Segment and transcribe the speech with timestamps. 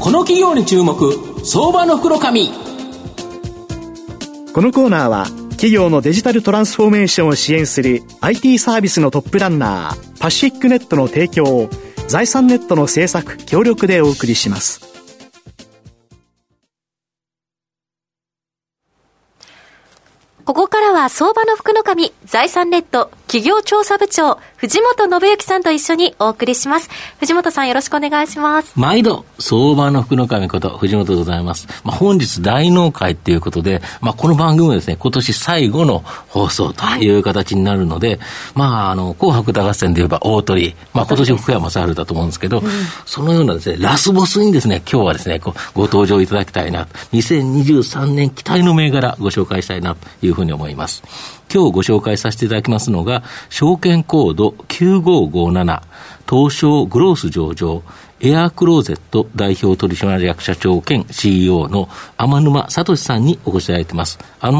[0.00, 2.48] この企業に注目相場の袋紙。
[4.54, 11.68] このコーナーは企業のデジタルトランスフォーメーションを支援する IT サービスのトップランナーパシフィックネットの提供を
[12.08, 14.80] 財産ネットの制作協力でお送りします。
[20.46, 26.90] ここからは相場の福の神財産ネット企業調査部長藤本信之さんと一緒にお送りします。
[27.20, 28.72] 藤本さんよろしくお願いします。
[28.74, 31.68] 毎度、相場の福の神こと藤本でございます。
[31.84, 38.18] まあ、本日大納会ということで、まあ、この番組はですね、今年最後の放送という形になるので、はい、
[38.56, 42.68] まあ、あの、紅白歌合戦で言えば大鳥、まあ、今年福山雅治だと思うんですけど、うん、
[43.06, 51.39] そのようなですね、ラスボスにですね、今日はですね、ごご登場いただきたいな、2023年期待の銘柄ご紹介したいなというふうに思います。
[51.52, 55.82] 今日ご紹介させていただきますのが、証券コード9557、
[56.28, 57.82] 東証グロース上場、
[58.20, 64.18] エアークローゼット代表取締役社長兼 CEO の天沼聡さんにお越しいただいています。
[64.40, 64.52] 天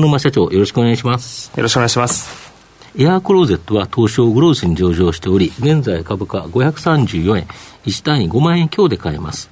[0.00, 1.50] 沼社長、よろしくお願いします。
[1.56, 2.52] よろしくお願いします。
[2.96, 7.46] エアークローゼットは東証グロースに上場しており、現在株価534円、
[7.84, 9.50] 1単位5万円強で買えます。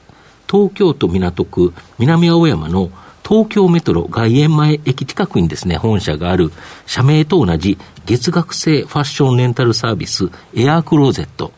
[0.48, 2.90] 東京都港区南青山の
[3.26, 6.52] 東京メトロ外苑前駅近くにですね、本社がある
[6.86, 11.52] 社名と同じ月額制ファッションレンタルサービスエアークローゼット。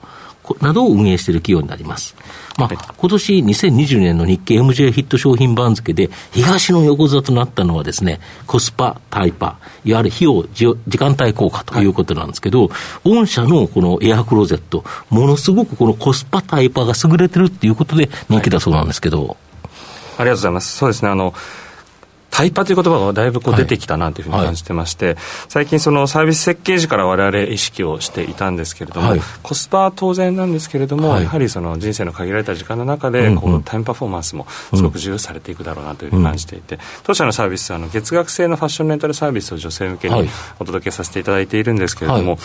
[0.63, 2.17] などを運営している企業になります。
[2.57, 10.45] まあ、はい、今年2020年の日経 MJ ヒット商品番付で東の横座となったのはですね、コスパ、タイパ、いわゆる費用、
[10.89, 12.75] 時間帯効果ということなんですけど、は
[13.05, 19.48] い、御社のこのエアークローゼット、ものすごくこのコスパ、タイパが優れてるっていうことで人気だそうなんですけど、はい
[20.19, 20.77] ありがとうございます。
[20.77, 21.09] そうですね。
[21.09, 21.35] あの、
[22.31, 40.29] タイパという言葉がだいぶこう出てきたなというふうに感じてまして、はいはい、最近そのサービス設計時から我々意識をしていたんですけれども、はい、コスパは当然なんですけれども、やはりその人生の限られた時間の中でこうタイムパフォーマンスもすごく重要されていくだろうなというふうに感じていて、当社のサービスはあの月額制のファッションレンタルサービスを女性向けに
[40.61, 42.39] お届けさせていただいているんですけれども、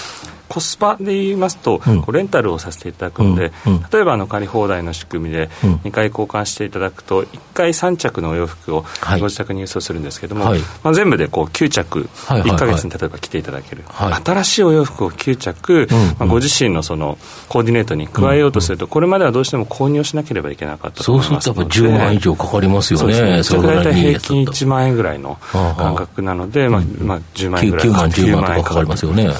[0.53, 3.51] コスパで言いますと、こうレンタルをさせていただくので、
[3.91, 8.85] 例えばあの借り放題の仕組みで2回交換していただくと1回3着のお洋服を
[9.19, 15.87] ご自宅に輸送するんですけども、はい、まあ、全部でこう9着1か月に例えば着ていただける、はい、新しいお洋服を9着、
[16.19, 17.17] まあ、ご自身のその
[17.49, 23.41] コーディネートに加えようとすると、これまではどうしても購入しなければいけなかったと思いますそうするとやっぱ10万以上かかりますよね。
[23.41, 27.87] それ大体平均1万円ぐらいの感覚なので、まあまあ、10万円ぐらい。
[27.87, 29.33] 9万10万とかかかりますよね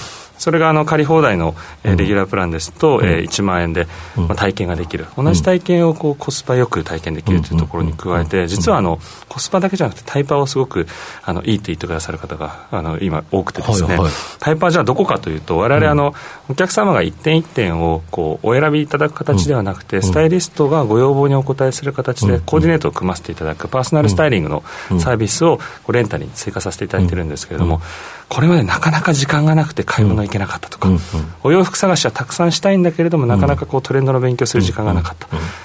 [0.44, 1.56] それがあの借り放題の、
[1.86, 3.88] えレギュラープランですと、うん、えー、1万円で、
[4.18, 9.00] まあ、体験ができる、同じ体験をこうコスパよく体験できるというところに加えて、実はあの
[9.30, 10.86] コスパだけじゃなくて、タイパーをすごく
[11.24, 14.12] あのいいと言ってくださる方があの今、多くてですね、はいはい、
[14.42, 16.14] タイパーじゃあどこかというと、われあの、
[16.50, 24.62] お客様が一点一点をこうお選びいただく形ではなくて、スタイリストがご要望にお応えする形で、コーディネートを組ませていただく、パーソナルスタイリングの
[25.00, 27.82] サービスをレンタルに追加させていただいてるんですけれども、
[28.34, 30.90] これまでなかなか時間がなくて買い物行けなかったとか、
[31.44, 35.16] お洋服探しはたくさんしたいんだけれども、なかなかこうトレンドの勉強する時間がなかっ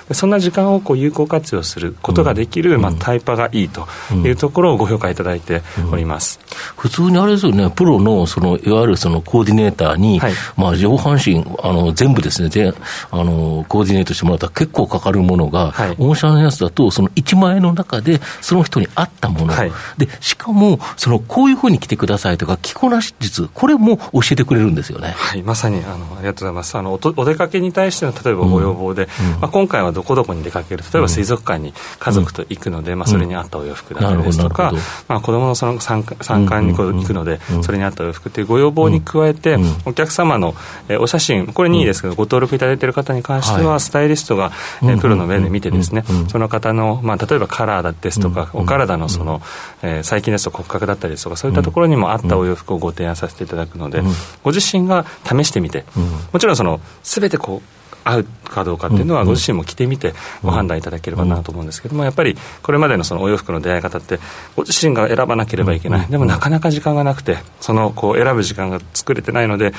[0.07, 3.89] た、そんな時間をこう有効活用することができる、まあ、タイパがいいと
[4.23, 6.41] いうところをご評価いただいております、
[6.77, 12.51] 普通にあれですよね、プロのそのいわゆるそのコーディネーターに、はい、まあ、上半身あの全部ですね。
[12.51, 12.75] 全
[13.11, 25.15] あの、コーディネートしてもらったら結構かかるものが、はい、御社のやつだと、その1万円の中で、その人に合ったもの、はい、でしかもその、こういうふうに着てくださいとか、着こなし術、これも教えてくれるんですよね。
[25.17, 26.77] はい、まさにあのありがとうございます。
[26.77, 34.73] あのおお出かけに対しての例えばご要望で、うん、まあ、今回はどこどこに出かける、例えば水族館に家族と行くので、うん、まあ、それに合ったお洋服だったりですとか、
[35.09, 40.55] まあ、子どものその参参観に行くので、それに合ったお洋服というご要望に加えて、お客様の、
[40.89, 44.53] えお写真、これにいいですけど、ご登録いただいている方に関しては、スタイリストが、
[44.83, 49.41] えプロの目で見てですね、その方の、まあ、例えばカラーですとか、お体のその、
[49.83, 54.03] え最近ですと骨格だったりですとか、そういったところにも合ったお洋服をご提案させていただくので、
[54.43, 55.85] ご自身が試してみて、
[56.33, 57.79] もちろんその、すべてこう、
[58.09, 64.19] 合うかどうかっていうのはご自身も着てみてご判断いただければなと思うんですけどもやっぱりこれまでのそのお洋服の出会い方って
[64.57, 66.07] ご自身が選ばなければいけない。
[66.07, 69.75] でもなかなか時間がなくてそのこう選ぶ時間が作れてないので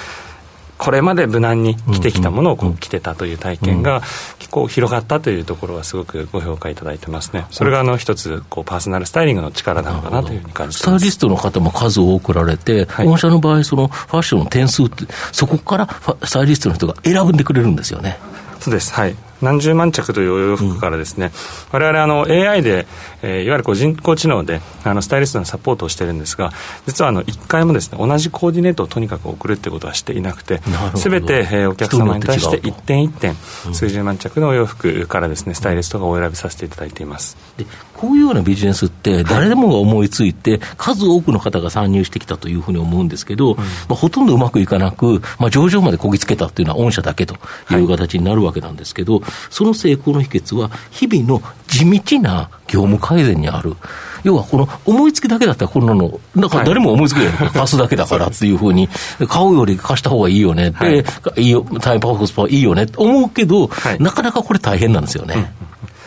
[0.80, 4.02] これまで無難に着てきたものをこう着てたという体験が
[4.40, 7.46] 結構広がったというところはすごくご評価いただいてますね。
[7.52, 15.88] それがあの一つこうパーソナルスタイリングの力なのかなというふうに感じてスタイリストの方も数多くられて、はい、御社の場合そのファッションの点数ってそこから
[16.24, 18.18] スタイリストの人が選んでくれるんですよね。
[18.62, 18.94] そうです。
[18.94, 21.28] はい何十万着というお洋服からですね、
[21.74, 22.88] うん、我々あの AI で、
[23.22, 26.52] えー、いわゆるこう人工知能であのスタイリストのサポートをしてるんですが
[26.86, 30.62] 実はあの1回もですね同じコーディネートをとにかく送るってことはしていなくて
[30.96, 33.36] すべて、えー、お客様に対して一点一点
[33.74, 37.38] 数十万着のお洋服からですねスタイリストがお選びさせていただいています。
[37.58, 37.66] で
[38.00, 47.36] こういうようなビジネスって誰でもが思いついて、数多くの方が参入してきたというふうに思うんですけど、うん、まあ、ほとんどうまくいかなく、まあ、上場までこぎつけたっていうのは御社だけと
[47.72, 53.76] いう形になるわけなんですけど、はい、その成功の秘訣は日々の地道な業務改善にある。
[54.24, 58.90] 要はこの思いつきだけだったらこんなの、なんか誰も思いつきない、 貸すだけだからっていうふうに、
[59.28, 61.04] 買うより貸した方がいいよね、はい、
[61.38, 65.36] いいよ、タイムパフォースパいいよねって思うけど、はい、なかなかこれ大変なんですよね。
[65.36, 65.46] うん、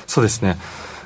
[0.06, 0.58] そうですね。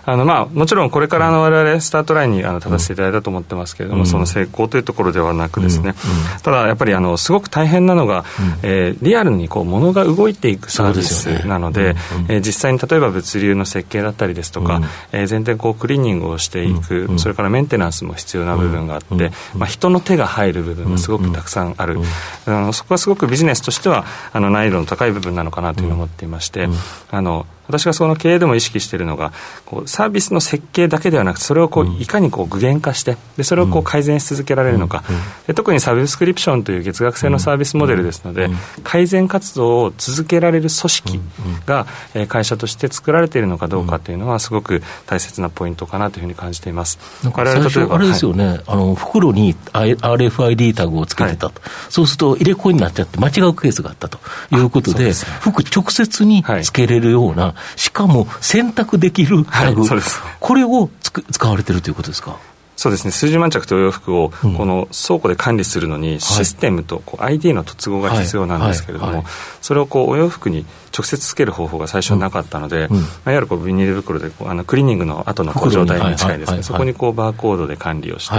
[0.06, 5.92] あのまあ、もちろんこれからわれわれスタートラインにあの立たせていただいたと思ってますけれども、うん、その成功というところではなくですね、う
[6.38, 8.24] ん、ただやっぱりあのすごく大変なのが、うん、
[8.62, 21.98] えー、リアルにこう物が動いていくサービスなので、で、ねえー、実際に例えば物流の設計だったりですとか、うん、えー、全体こうクリーニングをしていく、それからメンテナンスも必要な部分があって、まあ、人の手が入る部分がすごくたくさんある、
[22.46, 26.68] あのそこはすごくビジネスとしてはあの難易度の高い部分なのかなというふうに思っていまして、
[27.10, 29.32] あの私がその経営でも意識しているのが
[29.64, 35.04] こうサービスの設計だけではなくてそれをこう、いかにこう具現化してでそれをこう改善し続けられるのか、
[35.46, 38.48] で特にサブスクリプションという月額制のサービスモデルですので、
[38.84, 41.20] 改善活動を続けられる組織
[41.66, 46.98] が、え会社として作られているのかどうかというのはすごく大切なポイントかなというふうに感じています。
[47.34, 54.18] あれですよね、はい、あの袋に RFID タグをつけてたと、はい、そうすると入れ子になっちゃって間違うケースがあったと
[54.52, 60.00] いうことで、でね、服直接につけれるような、しかも選択できるタグ、はい、
[60.40, 62.38] これをつく使われてるということですか？
[62.78, 63.10] そうですね。
[63.10, 69.24] 数十万着というお洋服をこの倉庫で管理するのにシステムとこう ID の突合が必要なんですけれども
[69.62, 72.80] それをこうお洋服に直接つける方法が最初なかったので、い
[73.24, 76.62] わゆるこうビニール袋であのクリーニングの後の状態に近いですね。
[76.62, 78.36] そこにこうバーコードで管理をして、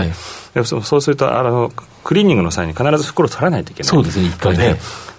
[0.59, 1.71] でそうするとあの
[2.03, 4.77] クリーニングの際に必ず袋を取らないといけないそうですね一回ね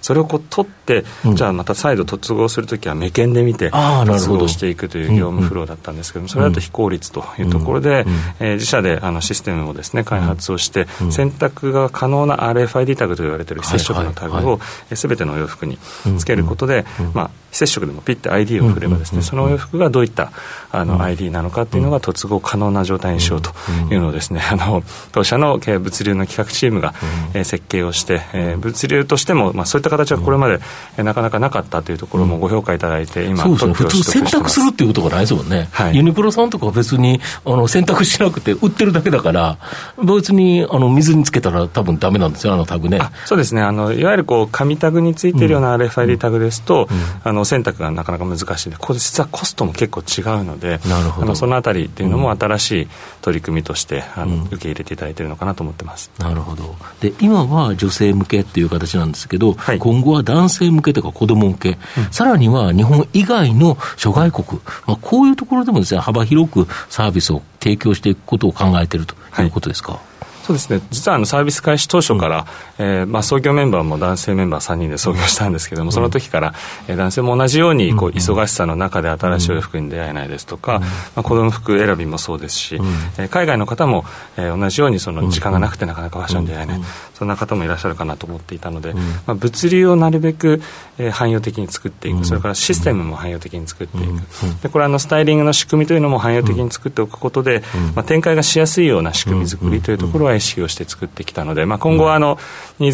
[0.08, 8.06] それをこう取って、うん、じゃあまた再度突合するときは目検で見て突合していくという業務フローだったんですけども、それだと非効率というところで、
[8.40, 14.60] えー、自社であのシステムをですね開発をして、選択が可能な RFID タグと言われている非接触のタグを
[14.94, 15.76] すべてのお洋服に
[16.16, 20.32] つけることで、まあ、非接触でもピッて ID を振ればですね、そのお洋服がどういった
[20.70, 23.52] あの ID なのかっていうのが突合可能な状態にしようと
[23.90, 26.94] いうのをですね、あの当社の物流の企画チームが、
[27.34, 30.60] えー、設計をして、えー、物流としても、まあ、そういった形はこれまで、
[30.96, 39.58] えー、なかなかなかったというところもご評価いただいて、今、そうですね、普通選択するっていうことがないですもんね、はい、ユニクロさんとかは別にあの選択しなくて、売ってるだけだから、
[40.02, 43.00] 別にあの水につけたら多分ダメなんですよ、あのタグね。
[43.26, 43.62] そうですね。
[43.62, 46.88] あのいわゆるこう紙タグについているような RFID タグですと、
[47.24, 51.34] あの選択がなかなか難しいんで、これ実はコストも結構違うので、なるほど。
[51.34, 52.88] そのあたりっていうのも新しい
[53.22, 56.10] 取り組みとしてあの、受け入れていただいているのかなと思ってます。
[56.18, 56.76] なるほど。
[57.00, 61.78] で今は女性向けっていう形なんですけど、はい、今後は男性向けとか子供向け、うん、
[62.10, 69.92] さらには日本以外の諸外国、まあ、こういうところでもですね幅広くサービスを提供していくことを考えているということですか？
[69.92, 70.02] はい
[70.48, 70.80] そうですね。
[70.90, 72.46] 実はあのサービス開始当初から、
[72.78, 76.54] うん、えー、まあ、創業メンバーも男性メンバー3人で創業したんですけども、うん、その時から、
[76.88, 84.06] えー、男性も同じようにこう忙しさの中で新しいお洋服に出会えないですとか、うん、まあ、子供服選びもそうですし、うん、えー、海外の方も、
[84.38, 86.80] えー、同じようにその時間がなくてなかなかファッションに出会えない、
[87.12, 90.62] そんな方もいらっしゃるかなと思っていたので、まあ、物流をなるべく、
[90.96, 97.62] えー、汎用的に作っていく、それからシステムも汎用的に作っていく、でこれあのスタイリングの仕組みというのも汎用的に作っておくことで、
[97.94, 102.38] まあ、展開がしやすいような仕組み作りというところは意識をして作ってきたので、まあ、今後はあの
[102.78, 102.92] ニー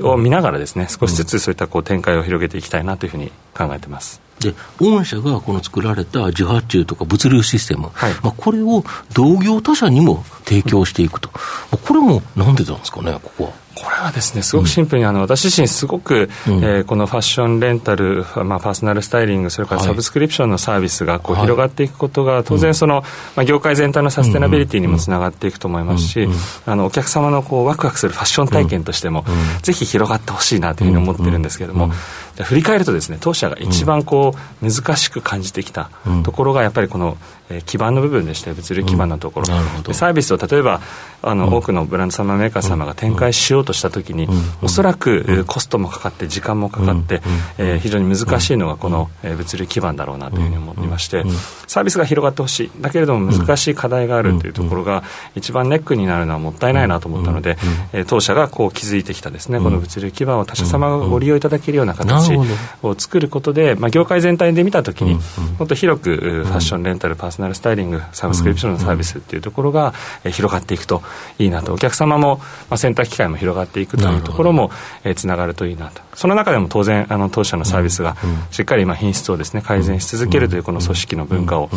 [0.00, 4.20] ズを見ながらですね少しずつそういったこう展開を広げていきたいなというふうに考えてます。
[4.40, 8.82] で御社がこの作られた受発注とか物流システム、はい、まあ、これを
[9.14, 13.50] 同業他社にも提供していくと、これもなんでなんですかね、ここは。
[13.74, 23.02] これはですねすごくシンプルに、あの私自身すごく、うん、えー、このファッションレンタル、まあ、パーソナルスタイリングそれからサブスクリプションのサービスがこう広がっていくことが、当然その、
[23.36, 26.28] まあ、業界全体のサステナビリティにもつながっていくと思いますし、
[26.66, 29.24] あのお客様のこうワクワクするファッション体験としても、
[29.62, 31.90] ぜひ広がってほしいなというふうに思ってるんですけれども、
[32.42, 35.90] 振り返るとですね当社が一番こう難しく感じてきた
[36.24, 37.16] ところがやっぱりこの
[37.60, 40.80] 基盤の部分でして物流基盤のところ、うん、サービスを例えば
[41.22, 47.20] あの、うん、多くのブランド様メーカー様が展開しようとしたときに、うん、おそらくコストもかかって時間もかかって、
[47.58, 51.24] えー、非常に難しいのがこの、えー、物流基盤だろうなというふうに思っていまして、
[51.66, 52.70] サービスが広がってほしい。
[52.80, 55.02] だけれども難しい課題があるというところが
[55.34, 57.58] 一番ネックになるのはもったいないなと思ったので、
[57.92, 62.38] えー、当社がこう築いてきたですねこの物流基盤を他社様がご利用いただけるような形ち
[62.82, 65.14] を作ることで、まあ、業界全体で見たときに、
[65.58, 69.94] もっと広くファッション、レンタル、パーソナルスタイリング、サブスクリプションのサービスっていうところが
[70.24, 71.02] 広がっていくと
[71.38, 72.38] いいなと、お客様も、
[72.70, 74.70] まあ、選択機会も広がっていくというところも
[75.16, 78.16] つながるといいなと、その中でも当然、あの当社のサービスが
[78.50, 81.70] しっかりまあ品質をです、ね、改善し続けるというこの組織の文化を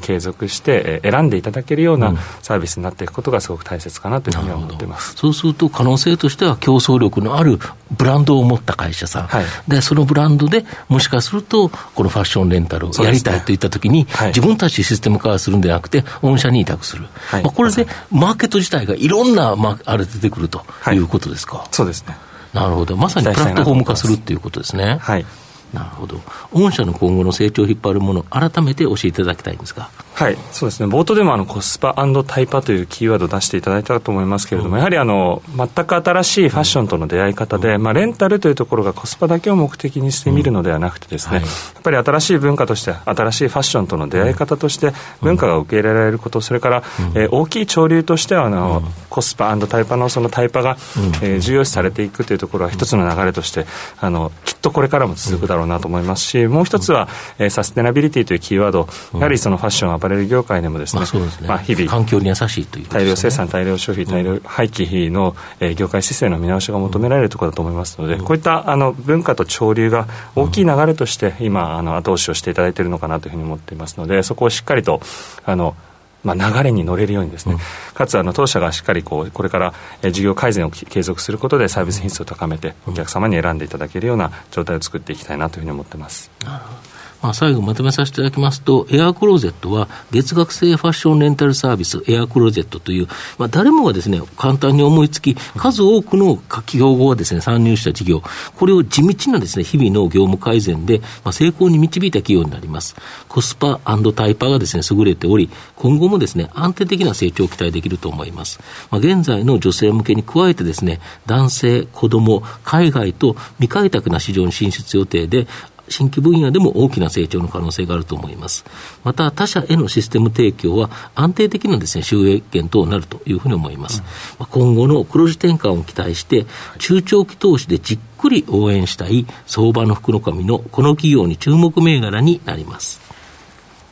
[0.00, 5.14] 継続して選んでいただけるようなサービスになっていくことがすごく大切かなというふうに思ってます。
[5.16, 7.58] そうすると、可能性としては競争力のある
[7.96, 21.02] ブランドを持った会社さん、はい、でそのブランドでもしかすると、このファッションレンタルをやりたいといったときに、ねはい、自分たちシステム化するんではなくて、御社に委託する、はい、まあ、これでマーケット自体がいろんな、まあ、あれ出てくるとい。
[21.02, 21.66] うことですか。
[21.70, 22.16] そうですね。
[22.52, 24.98] なるほど、まさにプラットフォーム化するっていうことですね。
[25.00, 25.26] はい。
[25.72, 26.20] なるほど。
[26.52, 29.88] 御社の今後の成長を引っ張るもの、改めて教えていただきたいんですが。
[30.14, 30.88] はい、そうですね。
[30.88, 31.94] 冒頭でもあのコスパ
[32.26, 41.42] タイパというキーワードを出していただいたと思いますけれども、うん、やはりあの全く新しいファッションとの出会い方で、うん、まあレンタルというところがコスパだけを目的にしてみるのではなくてですね、うん。
[41.42, 44.92] はい、やっぱり新しい文化として新しいファッションとの出会い方として
[45.22, 46.82] 文化が受け入れられること、それから、
[47.14, 50.76] えー、大きい潮流としてはあの、コスパタイパのそのタイパが、
[51.22, 53.66] えー、重要視されていくというところは一つの流れとして
[54.00, 56.42] あのきっとこれからも続くだろうなと思いますし。
[56.52, 61.02] もう一つは、えー、サステナビリティというキーワード、やはりそのファッション、アパレル業界でもですね、
[61.46, 75.00] まあ、日々、環境に優しいという、ね、大量生産、大量消費、大量廃棄の、えー、業界姿勢の見直しが求められるところだと思いますので、こういったあの文化と潮流が大きい流れとして、今、あの後押しをしていただいているのかなというふうに思っていますので、そこをしっかりと、
[75.44, 75.76] あの
[76.24, 77.60] まあ、流れに乗れるようにですね、うん、
[77.94, 86.30] かつあの当社がしっかりこうこれから、え事業改善を継続することでサービス品質を高めてお客様に選んでいただけるような状態を作っていきたいなというふうに思ってます。
[86.44, 86.91] なるほど
[87.22, 98.22] まあ、最後まとめさせていただきますと、エアクローゼットは月額制ファッションレンタルサービス、エアクローゼットという、まあ、誰もがですね、簡単に思いつき、数多くの企業がですね、参入した事業、
[98.56, 102.96] これを地道なですね、日々の業務改善で、まあ、成功に導いた企業になります。
[103.28, 103.80] コスパ
[104.14, 108.60] タイパがですね、優れており、今後もですね、安定的な成長を期待できると思います。
[108.90, 115.46] まあ、現在の女性向けに加えてですね、男性、子供、海外と未開拓な市場に進出予定で、
[115.88, 118.64] 新規分野でも大きな成長の可能性があると思います。
[119.04, 124.02] また、他社へのシステム提供は安定的なですね、収益源となるというふうに思います。
[124.38, 126.46] うん、今後の黒字転換を期待して、
[126.78, 133.00] 中長期投資でじっくり応援したい相場の福の神のこの企業に注目銘柄になります。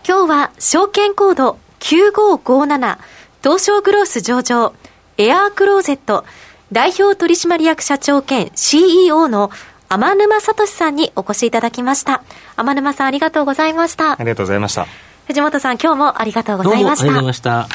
[0.07, 2.99] 今日は証券コード9557
[3.43, 4.75] 東証グロース上場
[5.19, 6.25] エアークローゼット
[6.73, 9.51] 代表取締役社長兼 CEO の
[9.93, 12.23] 天沼聡さんにお越しいただきました。
[12.57, 14.13] 天沼さんありがとうございました。
[14.13, 14.87] ありがとうございました。
[15.27, 17.07] 藤本さん今日もありがとうございました。
[17.07, 17.69] ありがとうございました。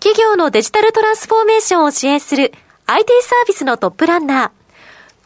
[0.00, 2.54] 企業のデジタルトランスフォーメーションを支援する
[2.86, 4.50] IT サービスのトップランナー、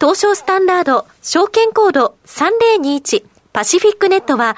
[0.01, 4.57] 東証スタンダード証券コード3021パシフィックネットは、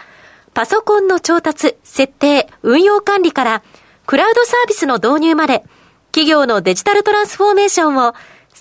[0.54, 3.62] パソコンの調達、設定、運用管理から、
[4.06, 5.64] クラウドサービスの導入まで、
[6.12, 8.14] 企業のデジタルトランスフォーメーションを